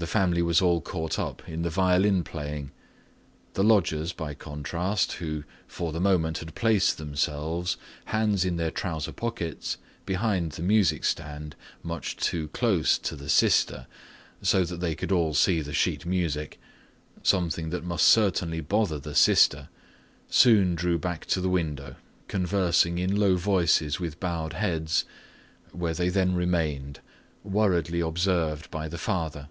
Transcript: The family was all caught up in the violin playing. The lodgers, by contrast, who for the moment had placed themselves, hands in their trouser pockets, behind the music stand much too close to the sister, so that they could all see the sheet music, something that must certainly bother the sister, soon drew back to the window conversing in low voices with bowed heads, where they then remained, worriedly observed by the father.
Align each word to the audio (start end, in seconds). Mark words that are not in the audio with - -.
The 0.00 0.06
family 0.06 0.42
was 0.42 0.62
all 0.62 0.80
caught 0.80 1.18
up 1.18 1.48
in 1.48 1.62
the 1.62 1.70
violin 1.70 2.22
playing. 2.22 2.70
The 3.54 3.64
lodgers, 3.64 4.12
by 4.12 4.32
contrast, 4.32 5.14
who 5.14 5.42
for 5.66 5.90
the 5.90 5.98
moment 6.00 6.38
had 6.38 6.54
placed 6.54 6.98
themselves, 6.98 7.76
hands 8.04 8.44
in 8.44 8.58
their 8.58 8.70
trouser 8.70 9.10
pockets, 9.10 9.76
behind 10.06 10.52
the 10.52 10.62
music 10.62 11.02
stand 11.02 11.56
much 11.82 12.16
too 12.16 12.46
close 12.52 12.96
to 12.98 13.16
the 13.16 13.28
sister, 13.28 13.88
so 14.40 14.62
that 14.64 14.78
they 14.78 14.94
could 14.94 15.10
all 15.10 15.34
see 15.34 15.60
the 15.60 15.74
sheet 15.74 16.06
music, 16.06 16.60
something 17.24 17.70
that 17.70 17.82
must 17.82 18.06
certainly 18.06 18.60
bother 18.60 19.00
the 19.00 19.16
sister, 19.16 19.68
soon 20.30 20.76
drew 20.76 20.96
back 20.96 21.26
to 21.26 21.40
the 21.40 21.50
window 21.50 21.96
conversing 22.28 22.98
in 22.98 23.16
low 23.16 23.34
voices 23.34 23.98
with 23.98 24.20
bowed 24.20 24.52
heads, 24.52 25.04
where 25.72 25.92
they 25.94 26.08
then 26.08 26.36
remained, 26.36 27.00
worriedly 27.42 27.98
observed 27.98 28.70
by 28.70 28.86
the 28.86 28.96
father. 28.96 29.48